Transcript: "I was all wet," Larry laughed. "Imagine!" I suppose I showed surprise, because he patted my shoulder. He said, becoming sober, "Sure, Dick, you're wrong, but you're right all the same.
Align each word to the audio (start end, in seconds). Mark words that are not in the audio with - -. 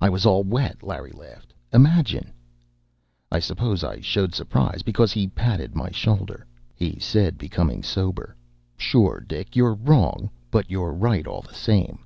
"I 0.00 0.08
was 0.08 0.26
all 0.26 0.42
wet," 0.42 0.82
Larry 0.82 1.12
laughed. 1.12 1.54
"Imagine!" 1.72 2.32
I 3.30 3.38
suppose 3.38 3.84
I 3.84 4.00
showed 4.00 4.34
surprise, 4.34 4.82
because 4.82 5.12
he 5.12 5.28
patted 5.28 5.76
my 5.76 5.92
shoulder. 5.92 6.44
He 6.74 6.98
said, 6.98 7.38
becoming 7.38 7.84
sober, 7.84 8.34
"Sure, 8.76 9.24
Dick, 9.24 9.54
you're 9.54 9.74
wrong, 9.74 10.28
but 10.50 10.68
you're 10.72 10.92
right 10.92 11.24
all 11.24 11.42
the 11.42 11.54
same. 11.54 12.00